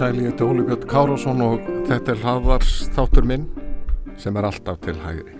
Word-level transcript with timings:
Sæli, 0.00 0.22
ég 0.24 0.30
heiti 0.30 0.44
Óli 0.48 0.62
Björn 0.64 0.86
Kárásson 0.88 1.42
og 1.44 1.66
þetta 1.84 2.14
er 2.14 2.20
hlaðvars 2.22 2.68
þáttur 2.96 3.26
minn 3.28 3.42
sem 4.16 4.38
er 4.40 4.46
alltaf 4.48 4.78
til 4.80 4.94
hægri. 4.96 5.34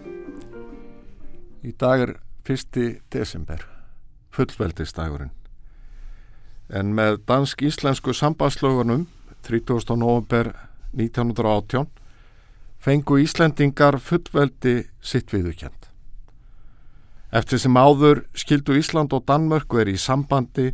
Í 1.65 1.73
dag 1.81 2.03
er 2.05 2.13
1. 2.45 2.77
desember, 3.09 3.63
fullveldistagurinn. 4.37 5.33
En 6.69 6.93
með 6.93 7.23
dansk-íslensku 7.31 8.13
sambandslögunum 8.13 9.07
30. 9.49 9.97
november 9.97 10.53
1918 10.93 11.89
fengu 12.85 13.17
Íslendingar 13.25 13.97
fullveldi 13.97 14.77
sitt 15.01 15.33
viðukjönd. 15.33 15.89
Eftir 17.33 17.65
sem 17.65 17.81
áður 17.81 18.27
skildu 18.37 18.77
Ísland 18.77 19.17
og 19.17 19.25
Danmörk 19.25 19.73
verið 19.73 19.97
í 19.97 20.05
sambandi 20.05 20.71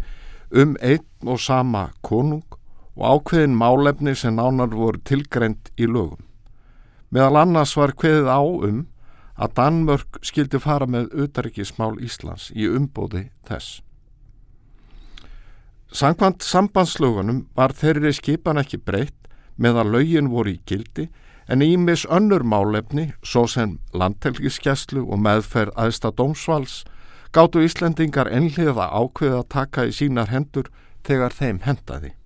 um 0.50 0.74
einn 0.82 1.06
og 1.22 1.38
sama 1.38 1.92
konung 2.02 2.55
og 2.96 3.20
ákveðin 3.20 3.56
málefni 3.56 4.14
sem 4.16 4.36
nánar 4.36 4.72
voru 4.72 5.00
tilgreynd 5.04 5.70
í 5.76 5.88
lögum. 5.88 6.22
Meðal 7.12 7.42
annars 7.44 7.76
var 7.76 7.94
kveðið 7.94 8.30
á 8.32 8.40
um 8.42 8.86
að 9.36 9.52
Danmörk 9.58 10.18
skildi 10.24 10.58
fara 10.60 10.88
með 10.88 11.12
auðarikismál 11.12 11.98
Íslands 12.02 12.48
í 12.56 12.68
umbóði 12.68 13.28
þess. 13.46 13.82
Sankvæmt 15.92 16.42
sambandslögunum 16.42 17.44
var 17.54 17.76
þeirri 17.76 18.12
skipan 18.16 18.58
ekki 18.60 18.80
breytt 18.82 19.28
með 19.56 19.82
að 19.82 19.92
lögin 19.94 20.32
voru 20.32 20.56
í 20.56 20.60
gildi 20.66 21.06
en 21.46 21.62
ímis 21.62 22.04
önnur 22.10 22.42
málefni, 22.42 23.12
svo 23.22 23.46
sem 23.46 23.78
landtelgiskeslu 23.94 25.04
og 25.06 25.20
meðferð 25.22 25.76
aðsta 25.78 26.10
dómsvals, 26.10 26.82
gáttu 27.32 27.62
Íslendingar 27.62 28.28
ennliða 28.32 28.88
ákveða 28.90 29.44
að 29.44 29.50
taka 29.54 29.86
í 29.86 29.94
sínar 29.94 30.32
hendur 30.32 30.72
þegar 31.06 31.36
þeim 31.36 31.62
hendaði. 31.62 32.16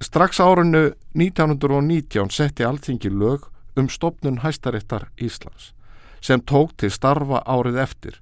Strax 0.00 0.40
árunnu 0.40 0.92
1919 1.14 2.30
setti 2.30 2.64
alþingi 2.64 3.10
lög 3.10 3.48
um 3.76 3.88
stopnun 3.88 4.38
hæstarittar 4.44 5.08
Íslands 5.20 5.72
sem 6.20 6.40
tók 6.40 6.76
til 6.76 6.90
starfa 6.90 7.42
árið 7.46 7.78
eftir 7.82 8.20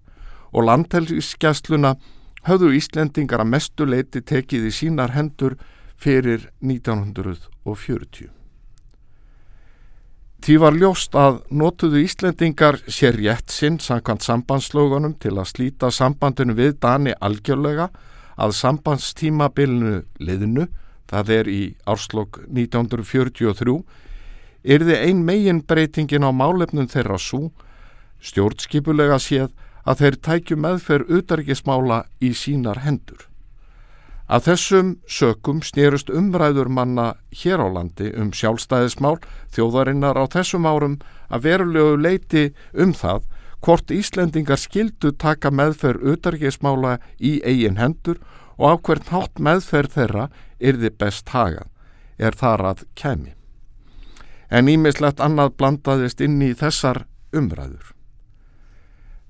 og 0.52 0.64
landhelgiskessluna 0.68 1.96
höfðu 2.48 2.72
Íslendingar 2.78 3.42
að 3.44 3.52
mestu 3.52 3.86
leiti 3.88 4.22
tekið 4.22 4.68
í 4.68 4.72
sínar 4.72 5.12
hendur 5.16 5.56
fyrir 5.96 6.48
1940. 6.60 8.30
Því 10.46 10.56
var 10.62 10.76
ljóst 10.76 11.16
að 11.18 11.40
notuðu 11.50 12.04
Íslendingar 12.04 12.78
sér 12.86 13.16
rétt 13.18 13.50
sinn 13.50 13.80
samkvæmt 13.82 14.24
sambandslögunum 14.24 15.16
til 15.20 15.34
að 15.36 15.50
slíta 15.50 15.90
sambandinu 15.90 16.56
við 16.56 16.76
Dani 16.80 17.16
algjörlega 17.20 17.88
að 18.36 18.56
sambandstímabilinu 18.60 20.02
liðinu 20.20 20.68
það 21.10 21.30
er 21.38 21.50
í 21.50 21.62
árslokk 21.86 22.40
1943, 22.46 23.76
yrði 24.66 24.98
ein 24.98 25.22
megin 25.26 25.62
breytingin 25.62 26.26
á 26.26 26.30
málefnum 26.34 26.88
þeirra 26.90 27.18
svo, 27.22 27.50
stjórnskipulega 28.22 29.20
séð 29.22 29.52
að 29.86 30.02
þeir 30.02 30.20
tækju 30.26 30.58
meðferð 30.58 31.16
utarikismála 31.20 32.02
í 32.18 32.32
sínar 32.34 32.82
hendur. 32.82 33.28
Að 34.26 34.48
þessum 34.48 34.88
sökum 35.06 35.60
snýrust 35.62 36.08
umræður 36.10 36.66
manna 36.66 37.12
hér 37.30 37.62
á 37.62 37.68
landi 37.70 38.10
um 38.18 38.32
sjálfstæðismál 38.34 39.20
þjóðarinnar 39.54 40.18
á 40.18 40.26
þessum 40.26 40.66
árum 40.66 40.96
að 41.30 41.46
verulegu 41.46 42.00
leiti 42.00 42.42
um 42.74 42.90
það 42.90 43.28
hvort 43.62 43.94
Íslendingar 43.94 44.58
skildu 44.58 45.12
taka 45.14 45.52
meðferð 45.54 46.10
utarikismála 46.12 46.98
í 47.22 47.38
eigin 47.46 47.78
hendur 47.78 48.18
og 48.58 48.66
á 48.66 48.74
hvert 48.82 49.14
hátt 49.14 49.38
meðferð 49.38 49.94
þeirra 49.94 50.26
yrði 50.60 50.90
best 50.90 51.32
hagað, 51.34 51.68
er 52.18 52.36
þar 52.36 52.64
að 52.70 52.86
kemi. 52.94 53.34
En 54.50 54.70
ímislegt 54.70 55.20
annað 55.20 55.56
blandaðist 55.58 56.22
inn 56.22 56.38
í 56.42 56.52
þessar 56.54 57.04
umræður. 57.34 57.92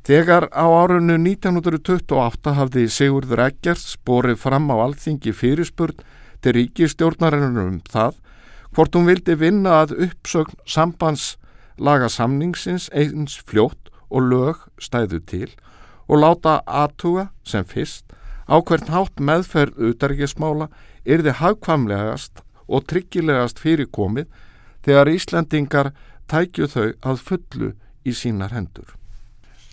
Þegar 0.07 0.47
á 0.55 0.67
árunnu 0.71 1.17
1928 1.19 2.53
hafði 2.55 2.85
Sigurður 2.95 3.43
Eggers 3.49 3.97
borið 4.07 4.39
fram 4.39 4.69
á 4.71 4.79
alþingi 4.85 5.33
fyrirspurn 5.35 6.05
til 6.45 6.55
ríkistjórnarinnum 6.55 7.73
um 7.73 7.81
það 7.91 8.21
hvort 8.77 8.95
hún 8.95 9.09
vildi 9.09 9.35
vinna 9.41 9.81
að 9.83 9.97
uppsögn 10.07 10.61
sambandslaga 10.69 12.11
samningsins 12.13 12.87
eins 12.95 13.35
fljótt 13.49 13.91
og 14.07 14.29
lög 14.31 14.63
stæðu 14.79 15.23
til 15.27 15.49
og 16.07 16.23
láta 16.23 16.61
aðtuga 16.67 17.31
sem 17.43 17.67
fyrst 17.67 18.15
á 18.47 18.57
hvern 18.62 18.91
hátt 18.95 19.21
meðferð 19.21 19.81
utarikismála 19.91 20.69
yrði 21.05 21.34
hagkvamlegast 21.41 22.43
og 22.67 22.87
tryggilegast 22.91 23.59
fyrirkomið 23.62 24.31
þegar 24.87 25.11
Íslandingar 25.11 25.93
tækju 26.31 26.71
þau 26.71 26.89
að 27.03 27.23
fullu 27.29 27.73
í 28.07 28.15
sínar 28.15 28.55
hendur. 28.55 28.89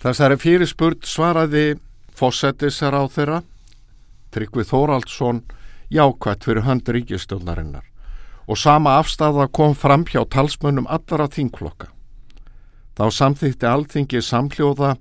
Þessari 0.02 0.38
fyrirspurt 0.38 1.06
svaraði 1.08 1.78
fósettisar 2.14 2.94
á 2.94 3.02
þeirra, 3.10 3.42
Tryggvi 4.34 4.64
Þóraldsson, 4.66 5.44
jákvætt 5.94 6.46
fyrir 6.46 6.66
hönd 6.66 6.88
ríkistjónarinnar 6.90 7.86
og 8.46 8.58
sama 8.60 8.98
afstæða 9.00 9.46
kom 9.48 9.74
fram 9.74 10.04
hjá 10.04 10.20
talsmönnum 10.28 10.88
allara 10.90 11.30
þingklokka. 11.32 11.88
Þá 12.94 13.04
samþýtti 13.10 13.66
alþingi 13.66 14.20
samhljóða 14.22 14.96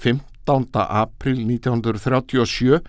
15. 0.00 0.70
april 0.74 1.42
1937 1.44 2.80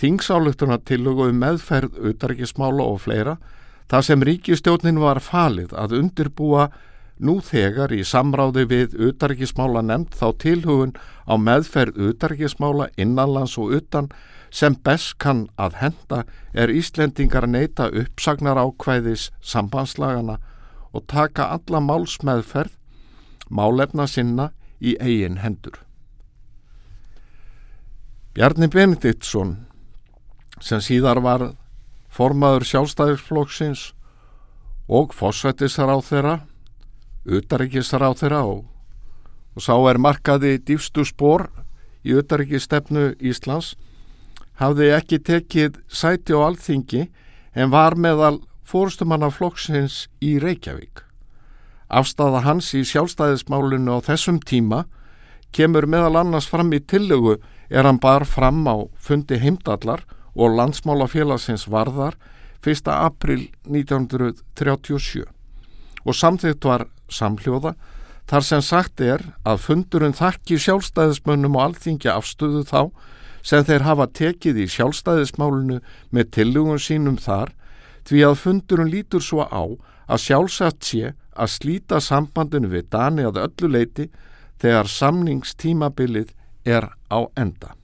þingsáluktuna 0.00 0.78
tillögu 0.88 1.28
um 1.30 1.40
meðferð 1.42 1.98
auðarikismála 2.00 2.86
og 2.86 3.02
fleira 3.04 3.36
þar 3.90 4.06
sem 4.06 4.24
ríkistjónin 4.24 5.00
var 5.02 5.20
falið 5.20 5.74
að 5.76 5.96
undirbúa 5.98 6.70
nú 7.20 7.36
þegar 7.44 7.92
í 7.92 8.00
samráði 8.06 8.64
við 8.70 8.96
auðarikismála 8.96 9.82
nefnd 9.84 10.16
þá 10.16 10.26
tilhugun 10.44 10.94
á 11.28 11.34
meðferð 11.36 12.00
auðarikismála 12.06 12.88
innanlands 12.96 13.58
og 13.60 13.74
utan 13.76 14.08
sem 14.50 14.74
best 14.74 15.18
kann 15.22 15.46
að 15.60 15.76
henda 15.82 16.24
er 16.52 16.72
Íslendingar 16.74 17.46
neyta 17.46 17.90
uppsagnar 17.92 18.58
ákvæðis 18.58 19.28
sambandslagana 19.40 20.40
og 20.90 21.06
taka 21.06 21.52
alla 21.54 21.80
málsmeðferð 21.84 22.74
málefna 23.50 24.06
sinna 24.10 24.50
í 24.80 24.96
eigin 24.98 25.38
hendur. 25.44 25.76
Bjarni 28.34 28.70
Benediktsson 28.70 29.56
sem 30.60 30.82
síðar 30.84 31.20
var 31.24 31.50
formaður 32.10 32.66
sjálfstæðisflokksins 32.68 33.90
og 34.90 35.14
fósættisar 35.14 35.90
á 35.90 35.98
þeirra, 36.02 36.36
utaríkisar 37.24 38.02
á 38.02 38.10
þeirra 38.18 38.42
og, 38.48 38.64
og 39.54 39.64
sá 39.64 39.74
er 39.90 40.00
markaði 40.02 40.58
dýfstu 40.58 41.06
spór 41.06 41.48
í 42.04 42.16
utaríkistefnu 42.18 43.14
Íslands, 43.20 43.76
hafði 44.60 44.90
ekki 44.96 45.20
tekið 45.24 45.78
sæti 45.88 46.36
á 46.36 46.40
alþingi 46.50 47.06
en 47.54 47.72
var 47.72 47.96
meðal 47.96 48.40
fórstumanna 48.66 49.30
flokksins 49.32 50.06
í 50.22 50.36
Reykjavík. 50.42 51.04
Afstafa 51.90 52.44
hans 52.44 52.70
í 52.78 52.84
sjálfstæðismálinu 52.86 53.98
á 53.98 53.98
þessum 54.06 54.38
tíma 54.42 54.84
kemur 55.54 55.88
meðal 55.90 56.20
annars 56.20 56.46
fram 56.46 56.70
í 56.74 56.78
tillögu 56.78 57.40
er 57.70 57.86
hann 57.86 57.98
bar 58.02 58.26
fram 58.26 58.62
á 58.70 58.86
fundi 58.98 59.38
heimdallar 59.42 60.04
og 60.34 60.56
landsmálafélagsins 60.58 61.66
varðar 61.70 62.16
1. 62.66 62.88
april 62.92 63.48
1937 63.66 65.24
og 66.04 66.16
samþitt 66.16 66.64
var 66.64 66.86
samhljóða 67.10 67.74
þar 68.30 68.46
sem 68.46 68.62
sagt 68.62 69.00
er 69.02 69.24
að 69.48 69.62
fundurinn 69.64 70.14
þakki 70.16 70.58
sjálfstæðismönnum 70.62 71.56
og 71.58 71.64
alþingja 71.70 72.14
afstöðu 72.20 72.62
þá 72.68 72.82
sem 73.42 73.64
þeir 73.64 73.86
hafa 73.86 74.06
tekið 74.20 74.60
í 74.64 74.68
sjálfstæðismálunu 74.70 75.80
með 76.14 76.30
tillugum 76.36 76.78
sínum 76.78 77.18
þar 77.18 77.54
því 78.08 78.22
að 78.28 78.38
fundurinn 78.44 78.92
lítur 78.92 79.24
svo 79.24 79.46
á 79.48 79.64
að 80.10 80.24
sjálfsagt 80.26 80.86
sé 80.86 81.12
að 81.40 81.52
slíta 81.54 82.00
sambandinu 82.04 82.70
við 82.70 82.90
Dani 82.92 83.26
að 83.26 83.42
öllu 83.46 83.72
leiti 83.72 84.08
þegar 84.60 84.90
samningstímabilið 84.92 86.34
er 86.68 86.90
á 87.08 87.20
enda. 87.38 87.79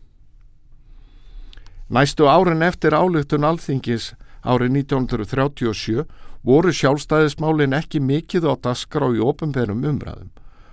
Næstu 1.89 2.27
árin 2.27 2.65
eftir 2.67 2.95
álugtun 2.99 3.47
alþingis 3.47 4.15
árið 4.43 4.73
1937 4.83 6.03
voru 6.47 6.73
sjálfstæðismálin 6.75 7.77
ekki 7.79 8.01
mikið 8.03 8.49
á 8.51 8.53
dasgrá 8.59 9.07
í 9.15 9.23
ofinberum 9.23 9.85
umræðum. 9.87 10.33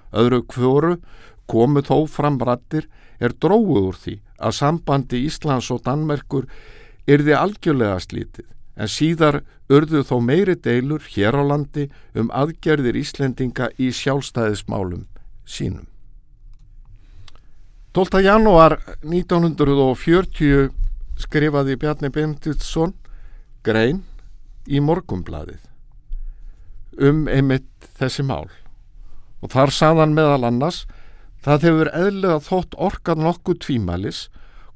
Öðru 0.09 0.41
kvöru 0.49 0.95
komu 1.45 1.83
þó 1.85 2.07
fram 2.09 2.39
rattir 2.41 2.89
er 3.21 3.33
dróðu 3.33 3.87
úr 3.91 3.97
því 3.97 4.15
að 4.41 4.57
sambandi 4.57 5.21
Íslands 5.27 5.69
og 5.73 5.83
Danmerkur 5.85 6.49
yrði 7.05 7.37
algjörlega 7.37 8.01
slítið 8.01 8.49
en 8.73 8.89
síðar 8.89 9.43
urðu 9.69 10.01
þó 10.01 10.17
meiri 10.17 10.55
deilur 10.57 11.03
hér 11.13 11.37
á 11.37 11.43
landi 11.45 11.89
um 12.17 12.33
aðgerðir 12.33 12.97
Íslendinga 12.97 13.69
í 13.77 13.91
sjálfstæðismálum 13.93 15.05
sínum. 15.45 15.85
12. 17.93 18.23
janúar 18.25 18.79
1940 19.05 20.73
skrifaði 21.23 21.77
Bjarni 21.81 22.11
Benditsson 22.13 22.93
grein 23.65 24.03
í 24.67 24.81
morgumbladið 24.83 25.61
um 27.01 27.25
einmitt 27.31 27.87
þessi 27.97 28.25
mál 28.27 28.49
og 29.43 29.51
þar 29.55 29.73
saðan 29.75 30.15
meðal 30.15 30.43
annars 30.47 30.83
það 31.43 31.67
hefur 31.67 31.91
eðlega 31.97 32.39
þótt 32.45 32.77
orkan 32.89 33.23
nokkuð 33.25 33.59
tvímælis 33.65 34.27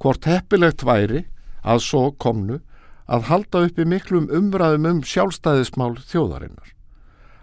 hvort 0.02 0.28
heppilegt 0.30 0.84
væri 0.88 1.26
að 1.68 1.84
svo 1.86 2.04
komnu 2.20 2.60
að 3.08 3.28
halda 3.32 3.64
uppi 3.68 3.86
miklum 3.88 4.28
umræðum 4.34 4.88
um 4.90 5.04
sjálfstæðismál 5.08 5.96
þjóðarinnar. 6.10 6.74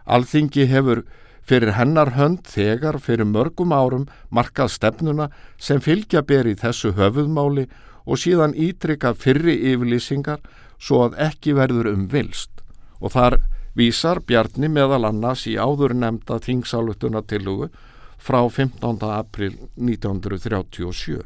Alþingi 0.04 0.66
hefur 0.68 1.02
fyrir 1.44 1.74
hennar 1.78 2.12
hönd 2.16 2.44
þegar 2.48 3.00
fyrir 3.00 3.28
mörgum 3.28 3.72
árum 3.72 4.06
markað 4.28 4.74
stefnuna 4.76 5.30
sem 5.56 5.80
fylgja 5.80 6.22
ber 6.24 6.48
í 6.48 6.56
þessu 6.60 6.92
höfuðmáli 6.98 7.66
og 8.04 8.20
síðan 8.20 8.54
ítrykka 8.56 9.14
fyrri 9.16 9.56
yfirlýsingar 9.72 10.42
svo 10.78 11.04
að 11.06 11.18
ekki 11.28 11.54
verður 11.56 11.90
um 11.94 12.06
vilst 12.12 12.62
og 13.00 13.14
þar 13.14 13.38
vísar 13.76 14.20
Bjarni 14.26 14.68
meðal 14.70 15.04
annars 15.08 15.46
í 15.50 15.56
áður 15.58 15.96
nefnda 15.98 16.38
þingsáluttuna 16.44 17.24
tilugu 17.26 17.70
frá 18.18 18.40
15. 18.48 19.00
april 19.10 19.56
1937 19.76 21.22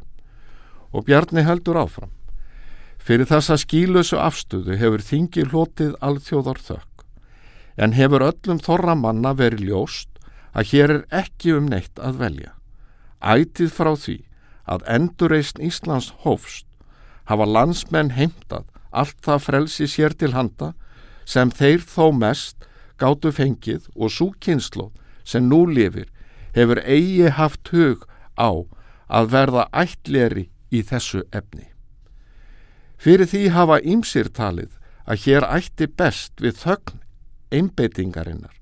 og 0.89 1.05
Bjarni 1.05 1.43
heldur 1.45 1.77
áfram. 1.77 2.11
Fyrir 2.99 3.29
þessa 3.29 3.55
skílusu 3.61 4.17
afstöðu 4.19 4.75
hefur 4.79 5.03
þingi 5.05 5.45
hlotið 5.51 5.93
alþjóðar 6.03 6.59
þökk 6.65 7.05
en 7.79 7.95
hefur 7.95 8.25
öllum 8.25 8.59
þorra 8.59 8.95
manna 8.97 9.35
verið 9.37 9.69
ljóst 9.69 10.09
að 10.51 10.71
hér 10.73 10.95
er 10.95 11.03
ekki 11.21 11.53
um 11.55 11.69
neitt 11.69 12.01
að 12.01 12.19
velja. 12.23 12.51
Ætið 13.21 13.71
frá 13.71 13.93
því 13.95 14.17
að 14.69 14.83
endurreysn 14.95 15.63
Íslands 15.63 16.11
hófst 16.25 16.68
hafa 17.29 17.45
landsmenn 17.45 18.15
heimtað 18.17 18.65
allt 18.89 19.17
það 19.25 19.43
frelsi 19.45 19.87
sér 19.87 20.15
til 20.17 20.33
handa 20.33 20.73
sem 21.29 21.51
þeir 21.53 21.85
þó 21.85 22.09
mest 22.17 22.65
gáttu 22.99 23.31
fengið 23.31 23.87
og 23.95 24.13
svo 24.13 24.31
kynslu 24.41 24.89
sem 25.23 25.45
nú 25.45 25.65
lifir 25.69 26.09
hefur 26.55 26.81
eigi 26.83 27.29
haft 27.37 27.69
hug 27.73 28.05
á 28.33 28.49
að 29.09 29.29
verða 29.33 29.67
ættleri 29.73 30.49
í 30.73 30.81
þessu 30.85 31.23
efni. 31.33 31.69
Fyrir 32.99 33.29
því 33.29 33.43
hafa 33.55 33.79
ímsir 33.79 34.29
talið 34.33 34.73
að 35.09 35.25
hér 35.25 35.45
ætti 35.47 35.87
best 35.87 36.41
við 36.43 36.57
þögn 36.63 36.99
einbeitingarinnar 37.55 38.55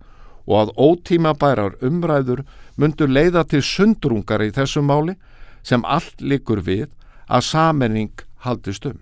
og 0.48 0.60
að 0.62 0.74
ótíma 0.80 1.34
bærar 1.36 1.76
umræður 1.84 2.46
myndur 2.80 3.12
leiða 3.12 3.44
til 3.50 3.64
sundrungar 3.66 4.44
í 4.46 4.54
þessu 4.56 4.84
máli 4.86 5.18
sem 5.64 5.84
allt 5.84 6.22
likur 6.22 6.62
við 6.64 6.88
að 7.28 7.44
samening 7.50 8.27
haldist 8.46 8.86
um. 8.86 9.00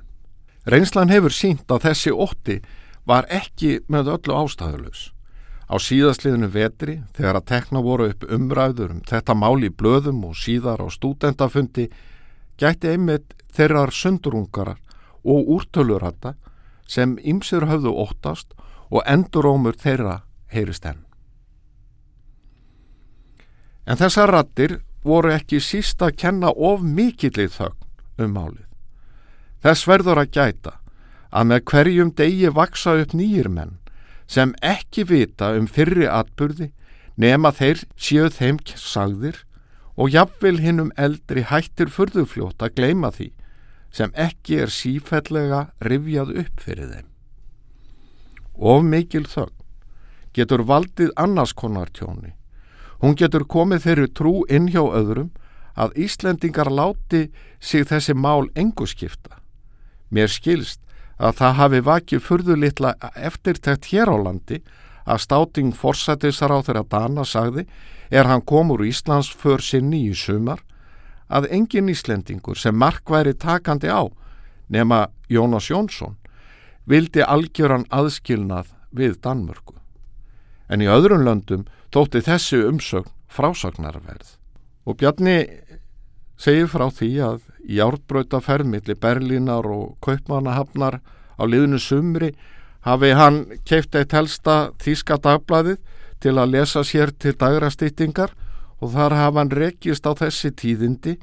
Reynslan 0.66 1.12
hefur 1.14 1.34
sínt 1.34 1.70
að 1.72 1.90
þessi 1.90 2.12
ótti 2.12 2.62
var 3.06 3.28
ekki 3.30 3.80
með 3.88 4.16
öllu 4.16 4.38
ástæðulegs. 4.40 5.12
Á 5.66 5.76
síðastliðinu 5.82 6.50
vetri 6.54 7.00
þegar 7.18 7.40
að 7.40 7.48
tekna 7.50 7.82
voru 7.82 8.10
upp 8.12 8.26
umræður 8.30 8.96
um 8.96 9.02
þetta 9.06 9.34
mál 9.38 9.66
í 9.66 9.72
blöðum 9.74 10.24
og 10.30 10.38
síðar 10.38 10.82
á 10.82 10.88
stúdendafundi 10.94 11.88
gæti 12.62 12.94
einmitt 12.94 13.34
þeirrar 13.54 13.94
sundrungarar 13.94 14.78
og 15.26 15.50
úrtölurhætta 15.58 16.36
sem 16.88 17.18
ymsir 17.22 17.66
höfðu 17.66 17.96
óttast 17.98 18.54
og 18.92 19.02
endurómur 19.10 19.78
þeirra 19.82 20.20
heyrist 20.54 20.86
enn. 20.86 21.02
En 23.86 23.98
þessar 23.98 24.32
rattir 24.34 24.80
voru 25.06 25.34
ekki 25.34 25.62
síst 25.62 26.02
að 26.02 26.18
kenna 26.22 26.54
of 26.54 26.82
mikillið 26.82 27.52
þögn 27.58 28.26
um 28.26 28.38
málið. 28.38 28.65
Þess 29.66 29.88
verður 29.90 30.22
að 30.22 30.36
gæta 30.38 30.76
að 31.34 31.48
með 31.50 31.62
hverjum 31.72 32.12
degi 32.14 32.52
vaksa 32.54 32.92
upp 33.02 33.16
nýjir 33.18 33.50
menn 33.50 33.80
sem 34.30 34.54
ekki 34.62 35.08
vita 35.10 35.56
um 35.58 35.66
fyrri 35.66 36.06
atburði 36.06 36.68
nema 37.18 37.50
þeir 37.56 37.82
séu 37.98 38.30
þeim 38.30 38.60
sagðir 38.78 39.42
og 39.98 40.14
jafnvel 40.14 40.60
hinnum 40.62 40.92
eldri 41.02 41.42
hættir 41.50 41.90
fyrðufljót 41.90 42.62
að 42.62 42.78
gleima 42.78 43.10
því 43.16 43.32
sem 43.96 44.14
ekki 44.14 44.60
er 44.62 44.74
sífellega 44.76 45.62
rifjað 45.82 46.36
upp 46.44 46.62
fyrir 46.62 46.92
þeim. 46.92 47.10
Of 48.54 48.84
mikil 48.86 49.26
þögn 49.26 49.56
getur 50.36 50.66
valdið 50.68 51.14
annars 51.18 51.56
konar 51.58 51.90
tjóni 51.90 52.36
Hún 53.02 53.18
getur 53.20 53.48
komið 53.50 53.82
þeirri 53.88 54.12
trú 54.14 54.36
inn 54.46 54.70
hjá 54.72 54.84
öðrum 54.84 55.34
að 55.76 55.98
Íslendingar 56.06 56.70
láti 56.72 57.28
sig 57.60 57.84
þessi 57.90 58.16
mál 58.16 58.48
engu 58.56 58.88
skipta. 58.88 59.42
Mér 60.10 60.32
skilst 60.32 60.82
að 61.18 61.38
það 61.40 61.58
hafi 61.60 61.82
vakið 61.90 62.24
furðulitla 62.26 62.96
eftirtækt 63.16 63.92
hér 63.92 64.12
á 64.12 64.18
landi 64.20 64.62
að 65.06 65.22
státing 65.24 65.72
forsættisar 65.76 66.52
á 66.52 66.60
þeirra 66.66 66.84
Dana 66.90 67.26
sagði 67.26 67.66
er 68.12 68.28
hann 68.30 68.44
kom 68.46 68.74
úr 68.74 68.86
Íslands 68.86 69.30
för 69.32 69.62
sinni 69.62 70.06
í 70.10 70.14
sumar 70.18 70.62
að 71.30 71.50
engin 71.54 71.90
Íslendingur 71.90 72.58
sem 72.58 72.76
mark 72.76 73.10
væri 73.10 73.34
takandi 73.34 73.90
á 73.90 74.06
nema 74.70 75.08
Jónas 75.30 75.70
Jónsson 75.70 76.18
vildi 76.86 77.24
algjöran 77.26 77.88
aðskilnað 77.90 78.70
við 78.94 79.18
Danmörku. 79.22 79.74
En 80.70 80.82
í 80.82 80.90
öðrum 80.90 81.26
löndum 81.26 81.66
þótti 81.94 82.22
þessi 82.26 82.62
umsögn 82.66 83.12
frásagnarverð 83.30 84.36
og 84.86 84.98
Bjarni 85.02 85.38
segir 86.38 86.68
frá 86.72 86.88
því 86.92 87.12
að 87.24 87.44
í 87.66 87.80
árbröytaferð 87.82 88.68
millir 88.70 89.00
Berlínar 89.02 89.68
og 89.70 89.96
Kaupmannahafnar 90.06 91.00
á 91.40 91.44
liðinu 91.48 91.80
sumri 91.80 92.34
hafi 92.86 93.12
hann 93.18 93.46
keift 93.66 93.96
eitt 93.96 94.14
helsta 94.14 94.72
þíska 94.82 95.18
dagbladið 95.24 95.80
til 96.22 96.36
að 96.38 96.52
lesa 96.54 96.84
sér 96.86 97.12
til 97.18 97.34
dagrastýtingar 97.40 98.36
og 98.82 98.92
þar 98.94 99.16
hafa 99.18 99.42
hann 99.42 99.54
rekist 99.54 100.06
á 100.06 100.12
þessi 100.18 100.52
tíðindi 100.52 101.16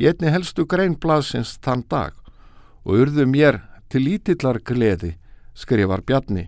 í 0.00 0.08
einni 0.08 0.32
helstu 0.32 0.64
greinblasins 0.66 1.58
þann 1.64 1.84
dag 1.90 2.14
og 2.84 3.02
urðu 3.04 3.26
mér 3.28 3.60
til 3.90 4.06
lítillar 4.06 4.60
gleði, 4.64 5.16
skrifar 5.54 6.00
Bjarni. 6.06 6.46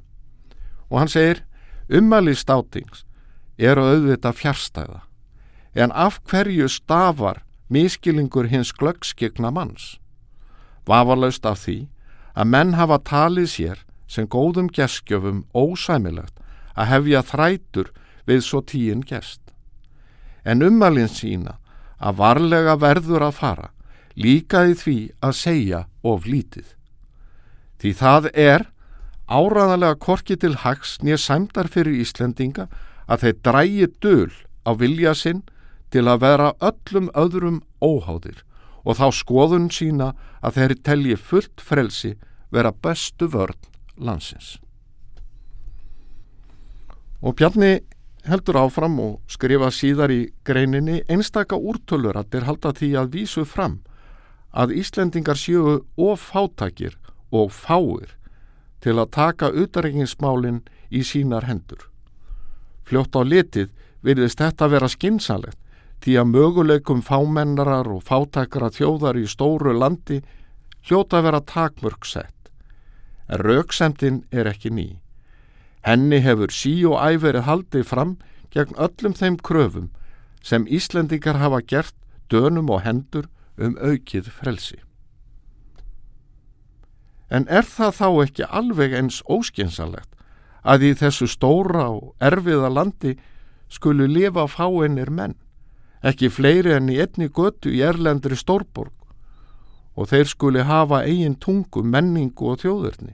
Og 0.88 1.02
hann 1.02 1.10
segir, 1.10 1.42
umæli 1.90 2.34
státings 2.38 3.04
eru 3.58 3.84
auðvita 3.84 4.32
fjárstæða 4.32 5.02
en 5.74 5.92
af 5.92 6.20
hverju 6.28 6.68
stafar 6.68 7.42
miskilingur 7.68 8.48
hins 8.50 8.72
glöggskegna 8.72 9.50
manns? 9.50 9.98
Vafarlaust 10.86 11.46
af 11.46 11.64
því 11.64 11.78
að 12.34 12.50
menn 12.54 12.74
hafa 12.78 12.98
talið 12.98 13.48
sér 13.52 13.82
sem 14.08 14.26
góðum 14.28 14.68
geskjöfum 14.72 15.44
ósæmilegt 15.54 16.38
að 16.74 16.90
hefja 16.92 17.22
þrætur 17.22 17.92
við 18.26 18.42
svo 18.44 18.60
tíin 18.60 19.02
gest. 19.06 19.40
En 20.44 20.62
ummalinn 20.62 21.10
sína 21.10 21.58
að 22.02 22.18
varlega 22.18 22.76
verður 22.80 23.28
að 23.28 23.38
fara 23.38 23.70
líkaði 24.18 24.76
því 24.76 24.98
að 25.24 25.36
segja 25.38 25.80
of 26.02 26.26
lítið. 26.26 26.66
Því 27.80 27.92
það 27.98 28.28
er 28.34 28.66
áraðanlega 29.32 29.98
korki 30.02 30.36
til 30.36 30.54
hags 30.62 30.98
nýja 31.02 31.18
sæmdar 31.20 31.70
fyrir 31.72 32.02
Íslendinga 32.02 32.68
að 33.08 33.24
þeir 33.24 33.38
drægi 33.46 33.88
döl 34.04 34.32
á 34.68 34.70
vilja 34.78 35.14
sinn 35.16 35.42
til 35.92 36.08
að 36.08 36.24
vera 36.24 36.48
öllum 36.64 37.10
öðrum 37.18 37.60
óháðir 37.84 38.42
og 38.82 38.98
þá 38.98 39.06
skoðun 39.14 39.68
sína 39.70 40.12
að 40.42 40.58
þeir 40.58 40.74
telji 40.88 41.16
fullt 41.16 41.62
frelsi 41.62 42.16
vera 42.52 42.72
bestu 42.72 43.28
vörn 43.30 43.58
landsins. 43.96 44.56
Og 47.22 47.36
Bjarni 47.38 47.78
heldur 48.26 48.58
áfram 48.58 48.98
og 49.02 49.14
skrifa 49.30 49.70
síðar 49.74 50.10
í 50.14 50.22
greininni 50.46 51.02
einstaka 51.10 51.58
úrtölur 51.58 52.18
að 52.18 52.32
þeir 52.32 52.48
halda 52.48 52.74
því 52.78 52.90
að 52.98 53.12
vísu 53.16 53.44
fram 53.46 53.78
að 54.52 54.74
Íslendingar 54.80 55.38
séu 55.38 55.78
ofáttakir 55.96 56.98
og 57.32 57.52
fáir 57.54 58.16
til 58.82 58.98
að 58.98 59.12
taka 59.14 59.50
utarenginsmálinn 59.54 60.60
í 60.90 61.02
sínar 61.06 61.46
hendur. 61.48 61.88
Fljótt 62.84 63.14
á 63.16 63.22
litið 63.22 63.70
virðist 64.02 64.42
þetta 64.42 64.68
vera 64.68 64.90
skinsalegt 64.90 65.58
því 66.02 66.16
að 66.18 66.30
möguleikum 66.32 67.02
fámennarar 67.06 67.88
og 67.92 68.02
fátakara 68.06 68.72
þjóðar 68.74 69.20
í 69.20 69.26
stóru 69.30 69.74
landi 69.76 70.20
hljóta 70.82 71.20
að 71.20 71.28
vera 71.28 71.40
takmörg 71.46 72.06
sett. 72.06 72.50
En 73.30 73.42
rauksemtin 73.42 74.22
er 74.34 74.50
ekki 74.50 74.72
ný. 74.74 74.86
Henni 75.86 76.20
hefur 76.22 76.50
sí 76.54 76.74
og 76.86 76.98
æverið 76.98 77.46
haldið 77.46 77.86
fram 77.86 78.16
gegn 78.54 78.78
öllum 78.78 79.14
þeim 79.18 79.38
kröfum 79.38 79.90
sem 80.42 80.66
Íslendingar 80.66 81.38
hafa 81.38 81.62
gert 81.62 81.94
dönum 82.30 82.70
og 82.70 82.82
hendur 82.82 83.28
um 83.58 83.76
aukið 83.78 84.30
frelsi. 84.30 84.78
En 87.30 87.46
er 87.48 87.64
það 87.64 87.94
þá 87.98 88.08
ekki 88.26 88.48
alveg 88.48 88.94
eins 88.98 89.22
óskinsalegt 89.30 90.10
að 90.62 90.88
í 90.88 90.92
þessu 90.98 91.28
stóra 91.30 91.88
og 91.90 92.12
erfiða 92.22 92.70
landi 92.70 93.16
skulu 93.72 94.06
lifa 94.06 94.44
fáinnir 94.50 95.10
menn, 95.10 95.34
ekki 96.02 96.30
fleiri 96.30 96.74
enn 96.76 96.90
í 96.90 96.98
einni 97.02 97.28
götu 97.30 97.70
í 97.70 97.82
erlendri 97.86 98.36
stórborg 98.38 98.92
og 99.94 100.08
þeir 100.08 100.28
skuli 100.28 100.62
hafa 100.64 101.02
eigin 101.04 101.36
tungu, 101.36 101.82
menningu 101.84 102.48
og 102.52 102.62
þjóðurni. 102.62 103.12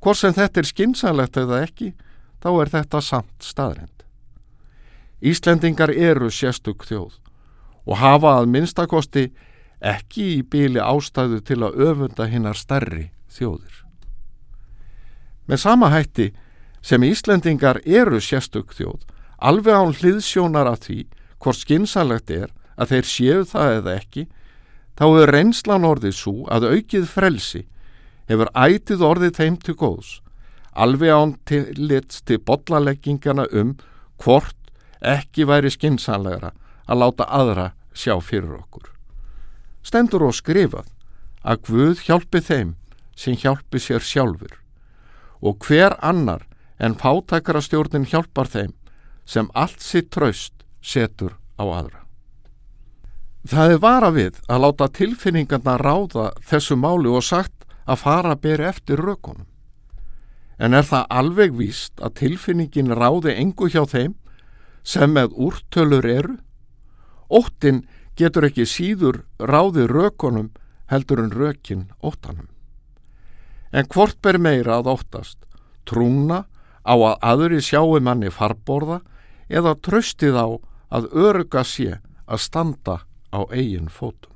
Hvort 0.00 0.16
sem 0.16 0.32
þetta 0.32 0.62
er 0.62 0.68
skinsanlegt 0.68 1.36
eða 1.36 1.60
ekki, 1.66 1.92
þá 2.40 2.48
er 2.54 2.70
þetta 2.72 3.02
samt 3.04 3.44
staðrind. 3.44 4.04
Íslendingar 5.20 5.92
eru 5.92 6.30
sérstug 6.32 6.86
þjóð 6.88 7.18
og 7.84 8.00
hafa 8.00 8.38
að 8.40 8.48
minnstakosti 8.54 9.26
ekki 9.80 10.26
í 10.38 10.42
bíli 10.42 10.80
ástæðu 10.80 11.42
til 11.44 11.60
að 11.66 11.76
öfunda 11.84 12.26
hinnar 12.28 12.56
stærri 12.56 13.10
þjóðir. 13.32 13.84
Með 15.48 15.60
sama 15.60 15.90
hætti 15.92 16.30
sem 16.80 17.04
Íslendingar 17.04 17.82
eru 17.84 18.20
sérstug 18.24 18.72
þjóð, 18.72 19.04
alveg 19.36 19.76
án 19.76 19.96
hliðsjónar 20.00 20.68
af 20.70 20.86
því 20.86 21.02
hvort 21.40 21.60
skinsanlegt 21.60 22.30
er 22.30 22.52
að 22.80 22.94
þeir 22.94 23.08
séu 23.08 23.44
það 23.48 23.76
eða 23.80 23.96
ekki, 23.96 24.26
þá 24.96 25.06
er 25.22 25.32
reynslan 25.34 25.86
orðið 25.88 26.16
svo 26.16 26.34
að 26.52 26.68
aukið 26.74 27.06
frelsi 27.08 27.62
hefur 28.30 28.50
ætið 28.54 29.04
orðið 29.04 29.36
þeim 29.40 29.58
til 29.64 29.74
góðs, 29.80 30.10
alveg 30.72 31.10
án 31.10 31.34
til 31.48 31.64
litst 31.76 32.26
til 32.28 32.38
botlaleggingana 32.46 33.48
um 33.50 33.74
hvort 34.22 34.56
ekki 35.00 35.46
væri 35.48 35.72
skinsanlegra 35.72 36.52
að 36.86 37.00
láta 37.02 37.26
aðra 37.26 37.70
sjá 37.96 38.16
fyrir 38.22 38.58
okkur. 38.60 38.90
Stendur 39.82 40.26
og 40.28 40.36
skrifað 40.36 40.90
að 41.42 41.62
Guð 41.66 42.04
hjálpi 42.04 42.42
þeim 42.44 42.74
sem 43.16 43.36
hjálpi 43.36 43.80
sér 43.80 44.04
sjálfur 44.04 44.58
og 45.40 45.64
hver 45.64 45.96
annar 46.04 46.44
en 46.80 46.96
fátakara 46.96 47.62
stjórnin 47.64 48.08
hjálpar 48.08 48.48
þeim 48.48 48.74
sem 49.24 49.48
allt 49.56 49.80
sitt 49.84 50.10
traust 50.12 50.59
setur 50.82 51.36
á 51.60 51.64
aðra. 51.64 52.04
Það 53.48 53.72
er 53.72 53.80
vara 53.80 54.10
við 54.12 54.40
að 54.52 54.62
láta 54.66 54.88
tilfinningarna 54.92 55.78
ráða 55.80 56.26
þessu 56.44 56.76
máli 56.76 57.08
og 57.08 57.24
sagt 57.24 57.64
að 57.88 58.02
fara 58.02 58.34
að 58.34 58.42
bera 58.44 58.68
eftir 58.68 59.00
rökunum. 59.00 59.46
En 60.60 60.76
er 60.76 60.84
það 60.84 61.06
alveg 61.08 61.54
víst 61.56 62.02
að 62.04 62.18
tilfinningin 62.20 62.92
ráði 62.92 63.32
engu 63.40 63.70
hjá 63.72 63.86
þeim 63.88 64.14
sem 64.84 65.12
með 65.12 65.32
úrtölur 65.40 66.04
eru? 66.04 66.36
Óttin 67.32 67.86
getur 68.16 68.44
ekki 68.50 68.66
síður 68.68 69.22
ráði 69.40 69.86
rökunum 69.88 70.50
heldur 70.92 71.22
en 71.24 71.32
rökin 71.32 71.86
óttanum. 72.04 72.48
En 73.72 73.86
hvort 73.88 74.18
ber 74.20 74.36
meira 74.36 74.80
að 74.80 74.90
óttast? 74.98 75.38
Trúna 75.88 76.44
á 76.84 76.94
að 76.94 77.16
aðri 77.24 77.60
sjáu 77.64 78.00
manni 78.02 78.28
farborða 78.28 79.00
eða 79.48 79.78
tröstið 79.80 80.36
á 80.36 80.46
að 80.90 81.08
öruga 81.14 81.64
sé 81.64 82.00
að 82.26 82.42
standa 82.44 82.96
á 83.30 83.40
eigin 83.54 83.88
fótum. 83.88 84.30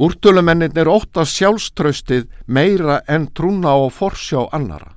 Úrtölumennin 0.00 0.78
er 0.78 0.88
ótt 0.88 1.18
að 1.18 1.28
sjálfströstið 1.28 2.28
meira 2.46 3.00
en 3.10 3.26
trúna 3.36 3.74
á 3.74 3.84
forsjá 3.92 4.46
annara. 4.54 4.94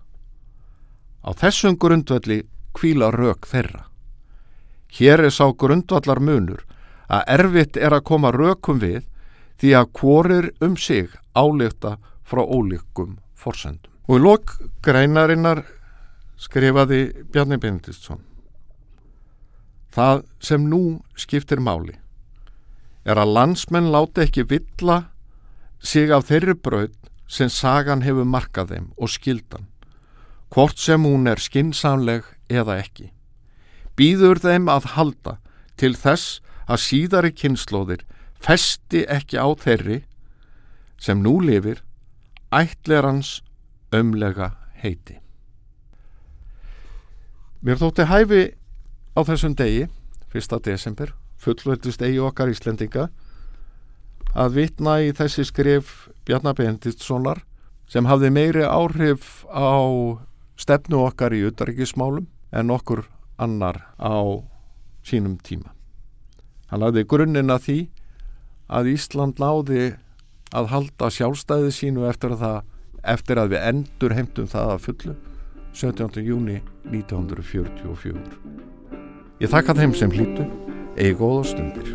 Á 1.26 1.30
þessum 1.36 1.76
grundvelli 1.80 2.44
kvíla 2.78 3.10
rauk 3.12 3.48
þeirra. 3.50 3.90
Hér 4.94 5.26
er 5.26 5.34
sá 5.34 5.50
grundvallar 5.52 6.22
munur 6.22 6.64
að 7.10 7.26
erfitt 7.36 7.78
er 7.78 7.96
að 7.98 8.06
koma 8.08 8.32
raukum 8.32 8.80
við 8.80 9.04
því 9.60 9.74
að 9.80 9.92
hvorir 10.00 10.52
um 10.62 10.78
sig 10.78 11.10
álíkta 11.34 11.98
frá 12.24 12.44
ólíkum 12.46 13.18
forsendum. 13.36 13.92
Og 14.08 14.20
í 14.20 14.24
lok 14.24 14.56
greinarinnar 14.84 15.64
skrifaði 16.38 17.26
Bjarni 17.32 17.58
Benediktsson 17.58 18.22
Það 19.94 20.24
sem 20.42 20.64
nú 20.70 21.04
skiptir 21.20 21.62
máli 21.62 22.00
er 23.06 23.20
að 23.20 23.34
landsmenn 23.36 23.92
láti 23.94 24.24
ekki 24.24 24.46
villa 24.50 25.04
sig 25.84 26.10
af 26.16 26.30
þeirri 26.30 26.56
braud 26.56 26.96
sem 27.28 27.52
sagan 27.52 28.02
hefur 28.06 28.26
markað 28.26 28.72
þeim 28.74 28.88
og 28.98 29.12
skildan, 29.12 29.68
hvort 30.54 30.80
sem 30.80 31.04
hún 31.06 31.28
er 31.30 31.42
skinsamleg 31.42 32.26
eða 32.50 32.80
ekki. 32.82 33.12
Býður 33.98 34.42
þeim 34.42 34.70
að 34.72 34.94
halda 34.96 35.38
til 35.78 35.94
þess 35.98 36.40
að 36.66 36.84
síðari 36.88 37.34
kynnslóðir 37.36 38.06
festi 38.44 39.04
ekki 39.12 39.38
á 39.38 39.48
þeirri 39.60 40.02
sem 40.98 41.22
nú 41.22 41.38
lifir 41.44 41.84
ætlerans 42.54 43.42
ömlega 43.94 44.54
heiti. 44.82 45.20
Mér 47.64 47.80
þótti 47.80 48.08
hæfi 48.10 48.44
á 49.14 49.20
þessum 49.22 49.54
degi, 49.58 49.88
1. 50.34 50.60
desember, 50.66 51.14
fullveldust 51.38 52.02
eigi 52.02 52.22
okkar 52.24 52.50
Íslendinga, 52.50 53.10
að 54.34 54.56
vitna 54.58 54.98
í 55.06 55.12
þessi 55.14 55.46
skrif 55.46 56.08
Bjarnar 56.26 56.56
Benditssonar 56.58 57.44
sem 57.90 58.08
hafði 58.10 58.32
meiri 58.34 58.64
áhrif 58.66 59.44
á 59.54 59.78
stefnu 60.58 61.04
okkar 61.06 61.36
í 61.36 61.44
utarrikismálum 61.50 62.26
en 62.54 62.74
okkur 62.74 63.06
annar 63.38 63.84
á 64.02 64.42
sínum 65.06 65.38
tíma. 65.38 65.74
Hann 66.72 66.82
lagði 66.82 67.06
grunninn 67.06 67.54
að 67.54 67.66
því 67.68 67.80
að 68.74 68.92
Ísland 68.96 69.42
náði 69.42 69.94
að 70.54 70.70
halda 70.74 71.10
sjálfstæði 71.14 71.72
sínu 71.74 72.08
eftir 72.10 72.34
að, 72.34 72.42
það, 72.42 72.60
eftir 73.16 73.42
að 73.42 73.54
við 73.54 73.66
endur 73.70 74.18
heimtum 74.18 74.50
það 74.50 74.76
að 74.76 74.84
fullu 74.88 75.18
17. 75.74 76.22
júni 76.26 76.62
1944. 76.90 78.73
Ég 79.42 79.50
þakka 79.50 79.74
þeim 79.74 79.94
sem 79.98 80.12
hlýtu, 80.14 80.44
eigi 80.94 81.16
góða 81.18 81.46
stundir. 81.50 81.88